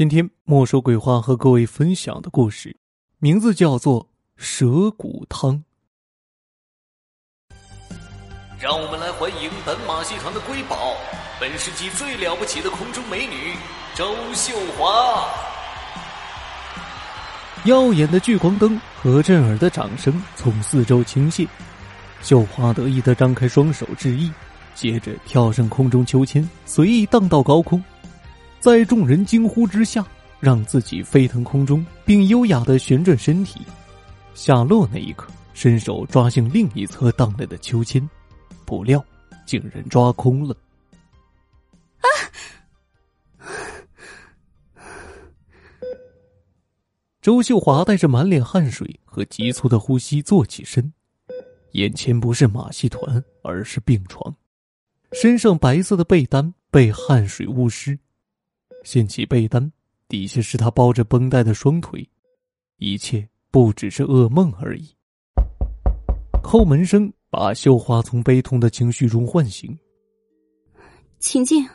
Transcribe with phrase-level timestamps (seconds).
[0.00, 2.74] 今天莫说鬼话和各位分享的故事，
[3.18, 4.02] 名字叫做
[4.34, 5.62] 《蛇骨汤》。
[8.58, 10.94] 让我们来欢迎本马戏团的瑰宝，
[11.38, 13.52] 本世纪最了不起的空中美女
[13.94, 15.28] 周秀华。
[17.66, 21.46] 耀眼的聚光灯和震耳的掌声从四周倾泻，
[22.22, 24.32] 秀华得意的张开双手致意，
[24.74, 27.84] 接着跳上空中秋千，随意荡到高空。
[28.60, 30.06] 在众人惊呼之下，
[30.38, 33.62] 让自己飞腾空中，并优雅的旋转身体。
[34.34, 38.06] 下落那一刻，伸手抓向另一侧荡来的秋千，
[38.66, 39.02] 不料
[39.46, 40.54] 竟然抓空了。
[47.22, 50.92] 周秀华带着满脸汗水和急促的呼吸坐起身，
[51.72, 54.34] 眼前不是马戏团，而是病床，
[55.12, 57.98] 身上白色的被单被汗水污湿。
[58.82, 59.70] 掀起被单，
[60.08, 62.08] 底下是他包着绷带的双腿，
[62.78, 64.88] 一切不只是噩梦而已。
[66.42, 69.78] 叩门声把绣花从悲痛的情绪中唤醒。
[71.18, 71.68] 请进。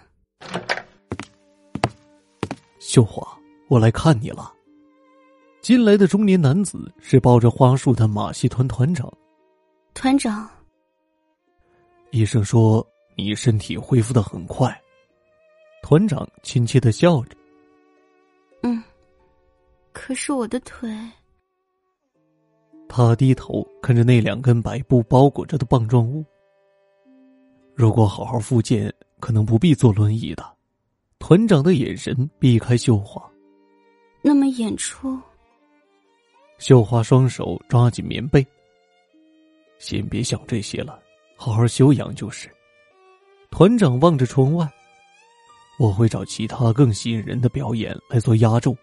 [2.80, 4.52] 秀华，我来看你了。
[5.62, 9.12] 进来的中年男子是抱着花束的马戏团团长。
[9.94, 10.50] 团长，
[12.12, 14.80] 医生说你身体恢复的很快。
[15.88, 17.38] 团长亲切的笑着。
[18.64, 18.83] 嗯，
[19.94, 20.89] 可是我的腿。
[22.89, 26.25] 他低头看着那两根白布包裹着的棒状物。
[27.75, 30.44] 如果好好复健，可能不必坐轮椅的。
[31.19, 33.23] 团长的眼神避开绣花。
[34.23, 35.16] 那么演出？
[36.58, 38.44] 绣花双手抓紧棉被。
[39.78, 41.00] 先别想这些了，
[41.36, 42.50] 好好休养就是。
[43.52, 44.67] 团长望着窗外。
[45.78, 48.76] 我会找其他更吸引人的表演来做压轴，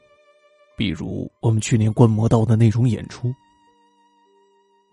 [0.77, 3.35] 比如我们去年观摩到的那种演出，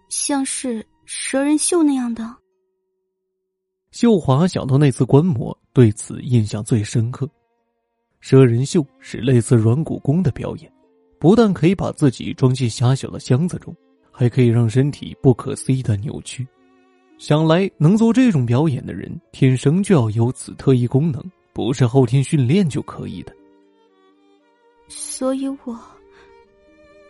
[0.07, 2.35] 像是蛇人秀那样的。
[3.91, 7.29] 秀华想到那次观摩，对此印象最深刻。
[8.21, 10.71] 蛇人秀是类似软骨功的表演，
[11.19, 13.75] 不但可以把自己装进狭小的箱子中，
[14.11, 16.47] 还可以让身体不可思议的扭曲。
[17.17, 21.23] 想来能做这种表演的人，天生就要有此特异功能。
[21.59, 23.35] 不是后天训练就可以的，
[24.87, 25.77] 所以我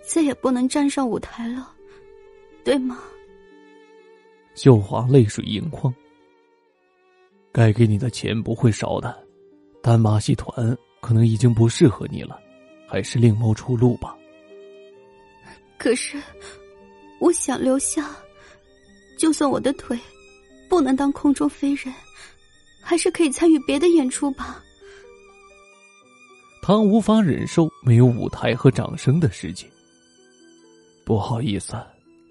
[0.02, 1.72] 再也不能站上舞台了，
[2.64, 2.98] 对吗？
[4.56, 5.94] 秀华泪水盈眶。
[7.52, 9.24] 该给你的钱不会少的，
[9.84, 12.40] 但马戏团可能已经不适合你了，
[12.88, 14.18] 还是另谋出路吧。
[15.78, 16.20] 可是，
[17.20, 18.10] 我想留下，
[19.16, 19.96] 就算我的腿
[20.68, 21.94] 不能当空中飞人。
[22.90, 24.64] 还是可以参与别的演出吧。
[26.60, 29.68] 他无法忍受没有舞台和掌声的世界。
[31.06, 31.76] 不好意思，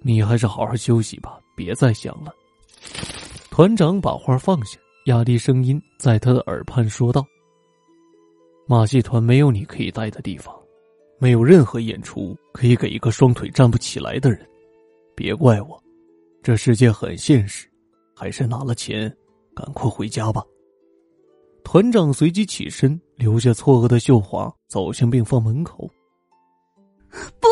[0.02, 2.34] 你还是好好休息吧，别再想了。
[3.52, 7.24] 团长把花放下，压低声音在他的耳畔说道
[8.66, 10.52] ：“马戏团没有你可以待的地方，
[11.20, 14.44] 没有任何演出可以给一个双腿站不起来的人。
[15.14, 15.80] 别怪我，
[16.42, 17.68] 这世界很现实，
[18.12, 19.08] 还是拿了钱。”
[19.58, 20.40] 赶快回家吧。
[21.64, 25.90] 团长随即起身，留下错愕的秀华走向病房门口。
[27.40, 27.48] 不，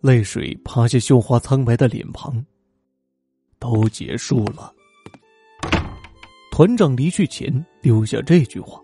[0.00, 2.42] 泪水趴下秀华苍白的脸庞。
[3.58, 4.72] 都结束了。
[6.50, 8.80] 团长离去前留下这句话。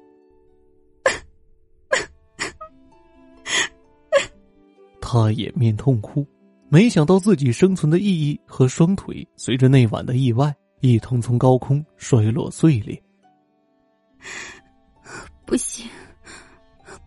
[5.01, 6.27] 他掩面痛哭，
[6.69, 10.55] 没想到自己生存的意义和双腿随着那晚的意外。
[10.83, 13.01] 一同从高空摔落碎裂。
[15.47, 15.89] 不行，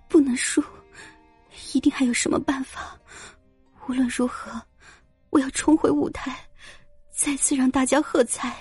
[0.07, 0.63] 不能输，
[1.73, 2.97] 一定还有什么办法。
[3.85, 4.49] 无论如何，
[5.29, 6.37] 我要冲回舞台，
[7.11, 8.55] 再次让大家喝彩。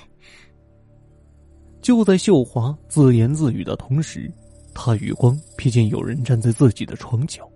[1.80, 4.28] 就在秀华自言自语的同时，
[4.74, 7.48] 他余光瞥见有人站在自己的床角。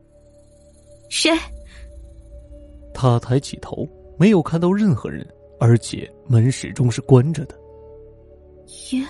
[1.11, 1.37] 谁？
[2.95, 3.85] 他抬起头，
[4.17, 5.27] 没有看到任何人。
[5.59, 7.55] 而且门始终是关着的。
[8.91, 9.05] 爷。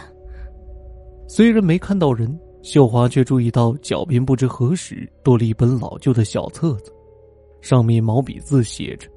[1.28, 6.92] 虽然没看到人，秀华却注意到脚边不知何时多了一本老旧的小册子，
[7.60, 9.08] 上面毛笔字写着：“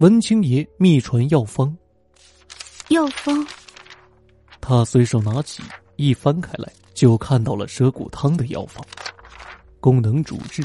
[0.00, 1.76] 文清爷秘传药方。”
[2.88, 3.46] 药方。
[4.60, 5.62] 他随手拿起，
[5.96, 8.84] 一翻开来，就看到了蛇骨汤的药方。
[9.78, 10.62] 功能主治：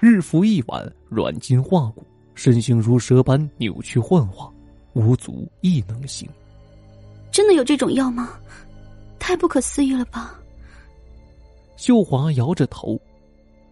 [0.00, 4.52] 日服一碗，软筋化骨，身形如蛇般扭曲幻化。
[4.92, 6.28] 无足亦能行。
[7.30, 8.38] 真的有这种药吗？
[9.18, 10.40] 太不可思议了吧！
[11.76, 13.00] 秀华摇着头，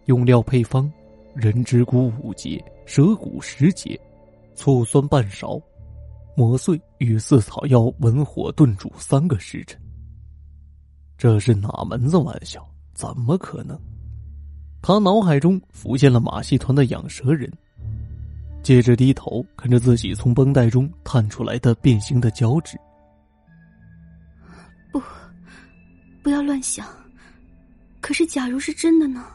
[0.05, 0.91] 用料配方：
[1.35, 3.99] 人之骨五节，蛇骨十节，
[4.55, 5.61] 醋酸半勺，
[6.35, 9.79] 磨碎与四草药文火炖煮三个时辰。
[11.17, 12.65] 这是哪门子玩笑？
[12.93, 13.77] 怎么可能？
[14.81, 17.51] 他脑海中浮现了马戏团的养蛇人，
[18.69, 22.77] 接着低头看着自己从绷带中探出来的变形的脚趾。
[24.91, 25.01] 不，
[26.21, 26.85] 不要乱想。
[27.99, 29.25] 可是，假如是真的呢？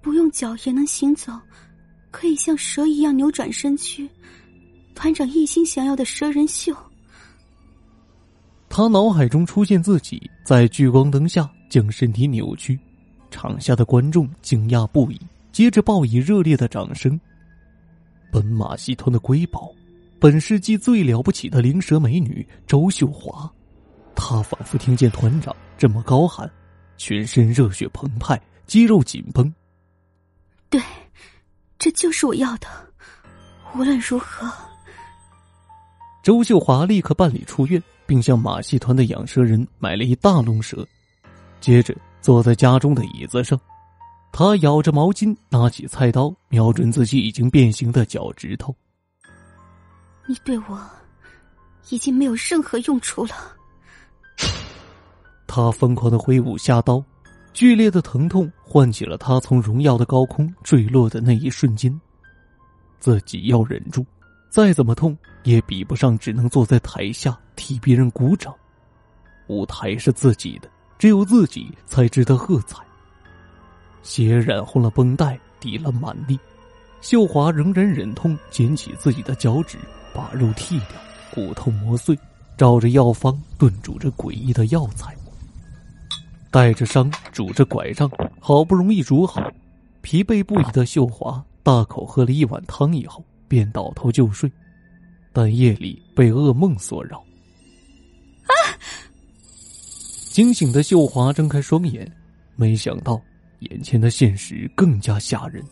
[0.00, 1.32] 不用脚也能行走，
[2.12, 4.08] 可以像蛇一样扭转身躯。
[4.94, 6.72] 团长一心想要的蛇人秀。
[8.68, 12.78] 他脑海中出现自己在聚光灯下将身体扭曲。
[13.28, 15.20] 场下的观众惊讶不已，
[15.50, 17.20] 接着报以热烈的掌声。
[18.30, 19.72] 本马戏团的瑰宝，
[20.18, 23.50] 本世纪最了不起的灵蛇美女周秀华，
[24.14, 26.50] 她仿佛听见团长这么高喊，
[26.96, 29.52] 全身热血澎湃，肌肉紧绷。
[30.68, 30.80] 对，
[31.78, 32.66] 这就是我要的。
[33.74, 34.50] 无论如何，
[36.22, 40.86] 周秀华立刻办理出院，并向马戏团的养蛇人买了一大笼蛇，
[41.60, 41.96] 接着。
[42.22, 43.56] 坐在家中的椅子上，
[44.38, 48.76] 他咬着毛巾，拿起菜刀，瞄准自己已经变形的脚趾头。
[50.28, 50.78] 你对我
[51.88, 53.34] 已经没有任何用处了。
[55.48, 57.02] 他疯狂的挥舞下刀，
[57.54, 61.98] 剧烈的疼痛唤起了他从荣耀的高空坠落的那一瞬间。
[63.00, 64.04] 自己要忍住，
[64.50, 68.54] 再怎么痛也比不上只能坐在台下替别人鼓掌。
[69.46, 70.68] 舞台是自己的。
[70.98, 72.85] 只有自己才值得喝彩。
[74.02, 76.38] 血染红了绷带，滴了满地。
[77.00, 79.78] 秀华仍然忍痛捡起自己的脚趾，
[80.12, 80.98] 把肉剔掉，
[81.30, 82.18] 骨头磨碎，
[82.56, 85.14] 照着药方炖煮着诡异的药材。
[86.50, 88.10] 带着伤，拄着拐杖，
[88.40, 89.42] 好不容易煮好，
[90.00, 94.50] 疲惫不已的秀华大口喝了一碗汤以后，便倒头就睡。
[95.32, 97.18] 但夜里被噩梦所扰。
[98.46, 98.52] 啊！
[100.30, 102.10] 惊醒的秀华睁开双眼，
[102.56, 103.20] 没想到
[103.70, 105.64] 眼前的现实更加吓人。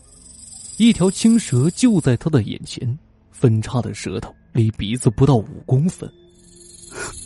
[0.77, 2.97] 一条青蛇就在他的眼前，
[3.31, 6.09] 分叉的舌头离鼻子不到五公分。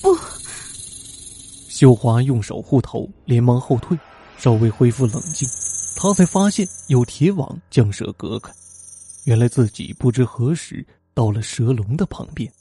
[0.01, 0.15] 不，
[1.69, 3.97] 秀华用手护头，连忙后退，
[4.37, 5.47] 稍微恢复冷静，
[5.95, 8.51] 他才发现有铁网将蛇隔开。
[9.25, 12.51] 原来自己不知何时到了蛇笼的旁边。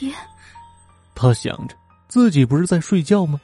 [0.00, 0.12] 爷，
[1.14, 1.76] 他想着。
[2.08, 3.40] 自己不是在睡觉吗？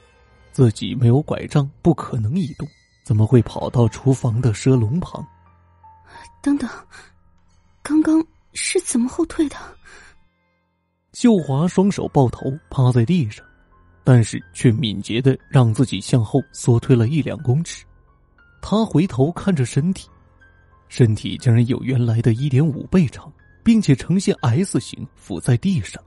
[0.53, 2.67] 自己没有拐杖，不可能移动，
[3.03, 5.25] 怎么会跑到厨房的蛇笼旁？
[6.41, 6.69] 等等，
[7.81, 8.23] 刚刚
[8.53, 9.55] 是怎么后退的？
[11.13, 13.45] 秀华双手抱头趴在地上，
[14.03, 17.85] 但是却敏捷的让自己向后缩退了一两公尺。
[18.61, 20.09] 他回头看着身体，
[20.87, 23.31] 身体竟然有原来的一点五倍长，
[23.63, 26.01] 并且呈现 S 型伏在地上。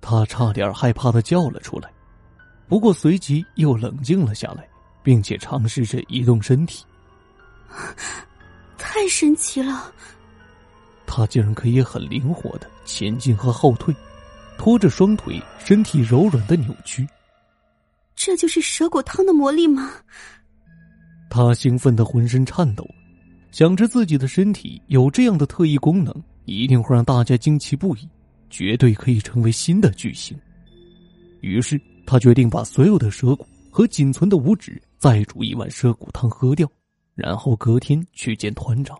[0.00, 1.90] 他差点害怕的叫了出来，
[2.68, 4.68] 不过随即又冷静了下来，
[5.04, 6.84] 并且尝试着移动身体。
[8.76, 9.92] 太神奇了！
[11.06, 13.94] 他竟然可以很灵活的前进和后退，
[14.58, 17.06] 拖着双腿，身体柔软的扭曲。
[18.16, 19.92] 这就是蛇骨汤的魔力吗？
[21.30, 22.84] 他兴奋的浑身颤抖，
[23.52, 26.14] 想着自己的身体有这样的特异功能，
[26.44, 28.08] 一定会让大家惊奇不已。
[28.50, 30.38] 绝对可以成为新的巨星。
[31.40, 36.64] 于是他决定把所有的蛇骨和仅存的五指再煮一碗蛇骨汤喝掉，
[37.16, 38.96] 然后隔天去见团长。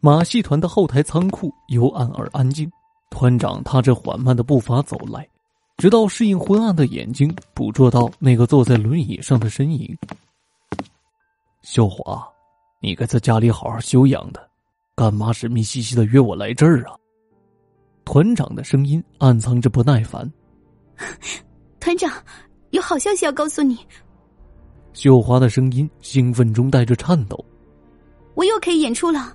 [0.00, 2.66] 马戏团的后台仓库幽暗而安静，
[3.10, 5.28] 团长踏着缓慢的步伐走来，
[5.76, 9.94] 直到适应昏暗的眼睛捕捉到那个坐在轮椅上的身影。
[11.60, 12.26] 秀华，
[12.80, 14.48] 你该在家里好好休养的，
[14.94, 16.96] 干嘛神秘兮兮的约我来这儿啊？
[18.06, 20.32] 团长的声音暗藏着不耐烦。
[21.88, 22.12] 团长，
[22.68, 23.78] 有好消息要告诉你。
[24.92, 27.42] 秀华的声音兴奋中带着颤抖。
[28.34, 29.34] 我又可以演出了。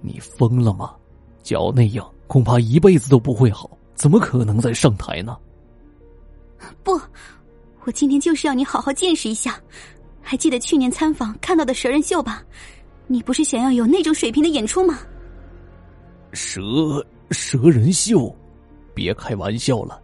[0.00, 0.94] 你疯了吗？
[1.42, 5.36] 脚那样，恐怕一辈子都不会好，怎么可能再上台呢？
[6.82, 6.98] 不，
[7.84, 9.60] 我今天就是要你好好见识一下。
[10.22, 12.42] 还记得去年参访看到的蛇人秀吧？
[13.06, 15.00] 你不是想要有那种水平的演出吗？
[16.32, 18.34] 蛇蛇人秀，
[18.94, 20.00] 别开玩笑了，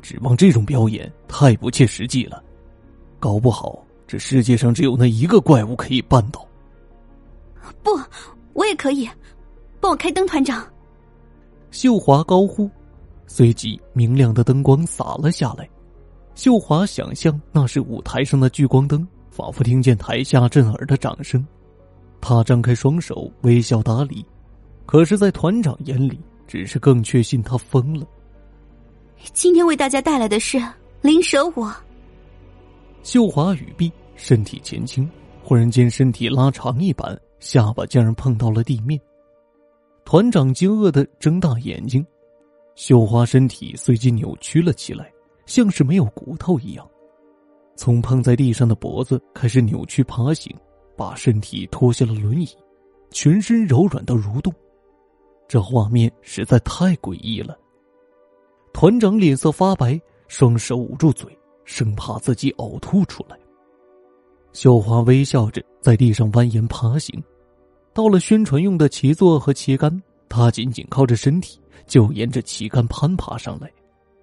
[0.00, 2.42] 指望这种表演太不切实际了，
[3.18, 6.46] 搞不好这世界上只有那一个怪物可以办到。
[7.82, 7.90] 不，
[8.52, 9.08] 我也可以，
[9.80, 10.66] 帮我开灯，团长。
[11.70, 12.68] 秀华高呼，
[13.26, 15.68] 随即明亮的灯光洒了下来。
[16.34, 21.46] 秀华想象那是舞台上的聚光灯，仿佛听见台下震耳的掌声。
[22.20, 24.24] 他张开双手，微笑打理，
[24.84, 28.06] 可是，在团长眼里，只是更确信他疯了。
[29.32, 30.60] 今天为大家带来的是
[31.00, 31.66] 灵蛇舞。
[33.02, 35.08] 秀华语毕，身体前倾，
[35.42, 39.00] 忽然间身体拉长一般，下巴竟然碰到了地面。
[40.04, 42.04] 团长惊愕的睁大眼睛，
[42.74, 45.10] 秀华身体随即扭曲了起来，
[45.46, 46.88] 像是没有骨头一样，
[47.76, 50.54] 从碰在地上的脖子开始扭曲爬行。
[50.96, 52.46] 把身体拖下了轮椅，
[53.10, 54.52] 全身柔软到蠕动，
[55.48, 57.56] 这画面实在太诡异了。
[58.72, 63.38] 团长脸色发白，双手捂住嘴，生怕自己呕吐出来。
[64.52, 67.22] 秀华微笑着在地上蜿蜒爬行，
[67.92, 73.70] 到了宣传用的旗座和旗杆，他紧紧靠着身体，就沿着旗杆攀爬上来，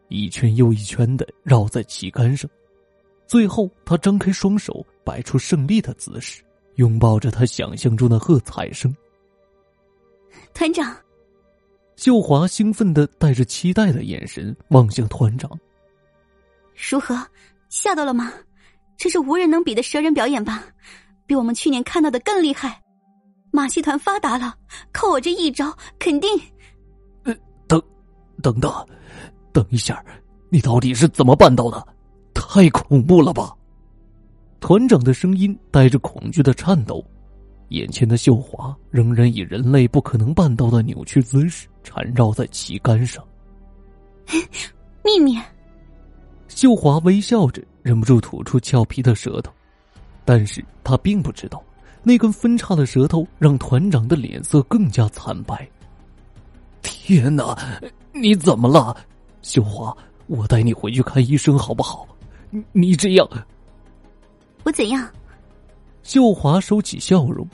[0.09, 2.49] 一圈又一圈的绕在旗杆上，
[3.25, 6.43] 最后他张开双手，摆出胜利的姿势。
[6.75, 8.95] 拥抱着他想象中的喝彩声。
[10.53, 10.95] 团长，
[11.97, 15.51] 秀华兴奋的带着期待的眼神望向团长。
[16.75, 17.17] 如何，
[17.69, 18.31] 吓到了吗？
[18.95, 20.63] 这是无人能比的蛇人表演吧？
[21.25, 22.79] 比我们去年看到的更厉害。
[23.49, 24.55] 马戏团发达了，
[24.91, 26.29] 靠我这一招，肯定……
[27.23, 27.35] 呃，
[27.67, 27.81] 等，
[28.43, 28.71] 等等，
[29.51, 30.03] 等一下，
[30.49, 31.83] 你到底是怎么办到的？
[32.35, 33.51] 太恐怖了吧！
[34.59, 37.03] 团长的声音带着恐惧的颤抖，
[37.69, 43.23] 眼前的秀华仍然以人类不可能办到的扭曲姿势缠绕在旗杆上。
[45.03, 45.37] 秘密。
[46.47, 49.51] 秀华微笑着，忍不住吐出俏皮的舌头，
[50.25, 51.61] 但是他并不知道，
[52.03, 55.69] 那根分叉的舌头让团长的脸色更加惨白。
[56.81, 57.57] 天哪，
[58.13, 58.95] 你怎么了，
[59.41, 59.95] 秀华？
[60.27, 62.07] 我带你回去看医生好不好？
[62.49, 63.29] 你你这样。
[64.63, 65.07] 我怎样？
[66.07, 67.45] 秀华收起笑容。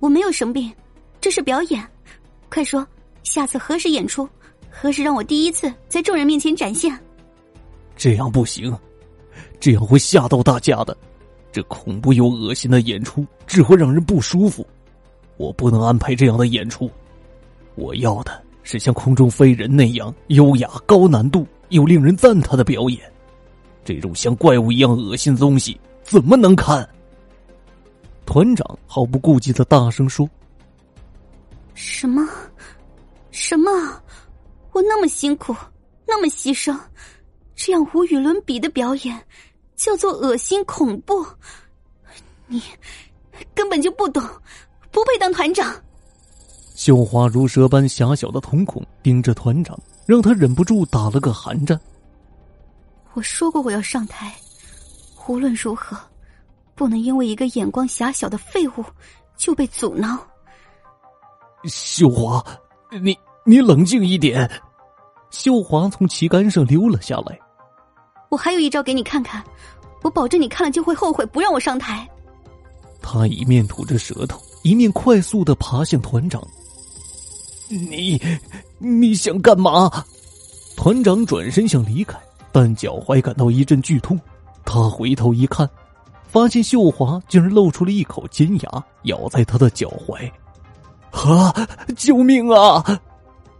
[0.00, 0.70] 我没有生病，
[1.18, 1.82] 这是表演。
[2.50, 2.86] 快说，
[3.22, 4.28] 下次何时演出？
[4.70, 6.94] 何时让我第一次在众人面前展现？
[7.96, 8.76] 这样不行，
[9.58, 10.94] 这样会吓到大家的。
[11.50, 14.66] 这恐怖又恶心的演出只会让人不舒服。
[15.38, 16.90] 我不能安排这样的演出。
[17.76, 23.00] 我要的是像空中飞人那样优雅、高难度又令人赞叹的表演。
[23.86, 26.86] 这种像怪物一样恶心的东西怎么能看？
[28.24, 30.28] 团长毫不顾忌的大声说
[31.74, 32.26] ：“什么？
[33.30, 33.70] 什么？
[34.72, 35.54] 我那么辛苦，
[36.06, 36.78] 那么牺牲，
[37.54, 39.22] 这样无与伦比的表演，
[39.76, 41.26] 叫做恶心恐怖？
[42.46, 42.62] 你
[43.54, 44.22] 根本就不懂，
[44.90, 45.74] 不配当团长。”
[46.74, 51.78] 绣花如蛇般狭小的瞳孔盯着团长，让他忍不住打了个寒战。
[53.12, 54.34] 我说过我要上台，
[55.28, 55.96] 无论如何，
[56.82, 58.84] 不能因为一个眼光狭小的废物
[59.36, 60.18] 就被阻挠。
[61.62, 62.44] 秀华，
[63.00, 64.50] 你你冷静一点。
[65.30, 67.38] 秀华从旗杆上溜了下来。
[68.30, 69.40] 我还有一招给你看看，
[70.02, 72.04] 我保证你看了就会后悔不让我上台。
[73.00, 76.42] 他一面吐着舌头，一面快速的爬向团长。
[77.68, 78.20] 你
[78.80, 79.88] 你想干嘛？
[80.76, 82.18] 团长转身想离开。
[82.50, 84.20] 但脚踝感到一阵剧痛，
[84.64, 85.70] 他回头一看，
[86.32, 90.16] 发现秀华竟然露出了一口尖牙，咬在他的脚踝。
[91.10, 91.52] 啊！
[91.94, 92.82] 救命啊！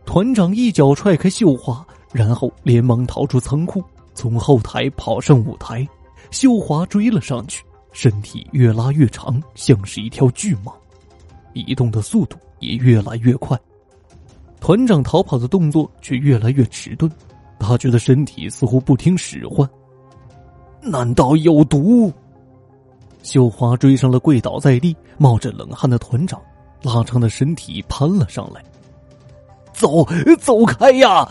[0.06, 5.86] 团长一脚踹开秀华，然后连忙逃出仓库，从后台跑上舞台。
[6.30, 7.62] 秀华追了上去，
[7.92, 10.72] 身体越拉越长，像是一条巨蟒，
[11.52, 13.60] 移动的速度也越来越快。
[14.60, 17.12] 团长逃跑的动作却越来越迟钝。
[17.58, 19.68] 他觉得身体似乎不听使唤，
[20.80, 22.10] 难道有毒？
[23.22, 26.40] 秀华追上了跪倒在地、冒着冷汗的团长，
[26.82, 28.62] 拉长的身体攀了上来。
[29.72, 30.06] 走，
[30.40, 31.28] 走开呀！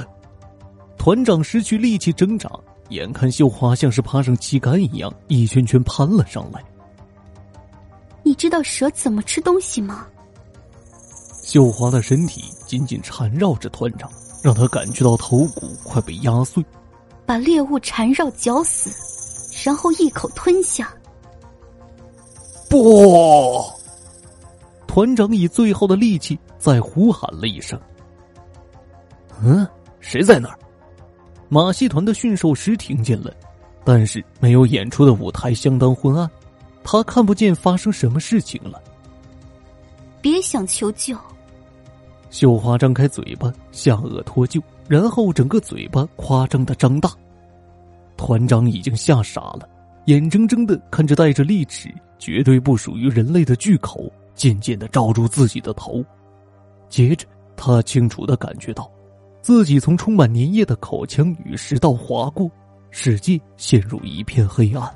[0.98, 2.50] 团长失去力气挣扎，
[2.90, 6.64] 眼看秀华像是爬上旗杆一样，一圈圈攀了上来。
[8.24, 10.08] 你知道蛇怎么吃东西吗？
[11.44, 14.10] 秀华的身体紧紧缠绕着团长。
[14.44, 16.66] 让他感觉到头骨快被压碎，
[17.28, 18.90] 把猎物缠绕绞死，
[19.64, 20.92] 然后一口吞下。
[22.72, 23.70] 不！
[24.88, 27.78] 团长以最后的力气再呼喊了一声
[29.44, 29.68] ：“嗯，
[30.00, 30.58] 谁在那儿？”
[31.50, 33.34] 马戏团的驯兽师听见了，
[33.84, 36.30] 但是没有演出的舞台相当昏暗，
[36.82, 38.82] 他看不见发生什么事情了。
[40.22, 41.14] 别想求救。
[42.30, 47.12] 秀花张开嘴巴，下颚脱臼，然后整个嘴巴夸张的张大。
[48.16, 49.68] 团长已经吓傻了，
[50.06, 56.06] 眼睁睁的看着带着利齿、绝对不属于人类的巨口渐渐的罩住自己的头，
[56.88, 57.26] 接着
[57.58, 58.90] 他清楚的感觉到，
[59.42, 62.48] 自己从充满粘液的口腔与食道划过，
[62.92, 64.88] 世界陷入一片黑暗。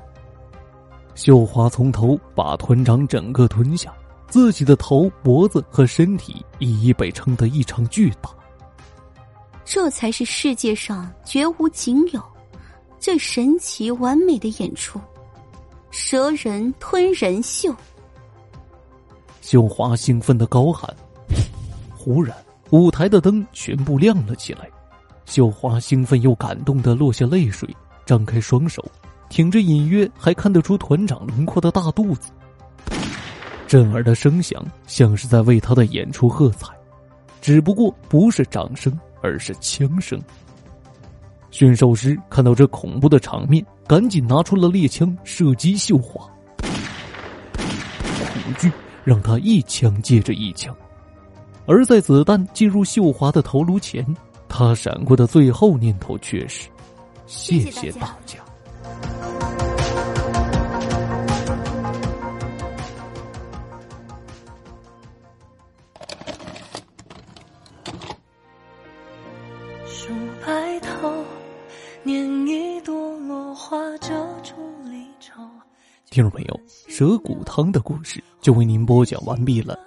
[1.16, 3.92] 秀华从头把团长整个吞下，
[4.28, 8.30] 自己的头、脖子和身体一一被撑得异常巨大。
[9.64, 12.22] 这才是世界上绝无仅有。
[13.00, 15.00] 最神奇完美的演出，
[15.90, 17.74] 蛇人吞人秀。
[19.40, 20.92] 秀华兴奋的高喊。
[21.96, 22.36] 忽然，
[22.70, 24.68] 舞台的灯全部亮了起来。
[25.24, 27.68] 秀华兴奋又感动的落下泪水，
[28.04, 28.84] 张开双手，
[29.28, 32.30] 挺着隐约还看得出团长轮廓的大肚子。
[33.66, 36.68] 震耳的声响像是在为他的演出喝彩，
[37.40, 40.20] 只不过不是掌声，而是枪声。
[41.58, 46.28] 驯兽师看到这恐怖的场面，赶紧拿出了猎枪射击秀华。
[47.46, 48.70] 恐惧
[49.04, 50.76] 让他一枪接着一枪，
[51.64, 54.06] 而在子弹进入秀华的头颅前，
[54.50, 56.68] 他闪过的最后念头却是：
[57.26, 58.36] 谢谢大家。
[76.16, 79.78] 听众朋友，蛇骨汤的故事就为您播讲完毕了。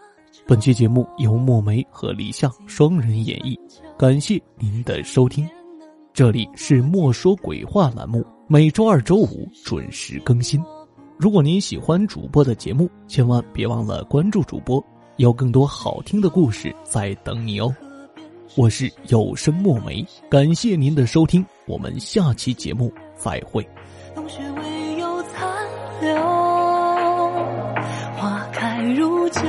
[0.46, 3.58] 本期节目由墨梅和李夏双人演绎，
[3.98, 5.50] 感谢您的收听。
[6.14, 10.64] 这里是莫说鬼话栏目，每周二、周五准时更新。
[11.18, 14.86] 如果您喜欢主播的节目，千万别忘了关注主播，
[15.18, 17.76] 有更多好听的故事在等你哦。
[18.56, 23.68] 我是有声墨梅，感谢您的收听，我们下期节目再会。
[26.02, 26.16] 流，
[28.18, 29.42] 花开如酒，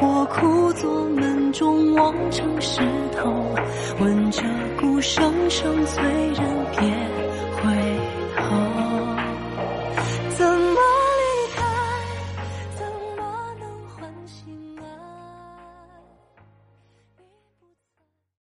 [0.00, 2.80] 我枯坐门中望成石
[3.16, 3.32] 头，
[4.00, 4.42] 闻着
[4.80, 6.88] 鼓声声催人别
[7.56, 7.89] 回。